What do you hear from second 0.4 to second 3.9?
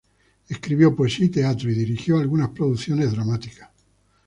Escribió poesía y teatro, y dirigió algunas producciones dramáticas.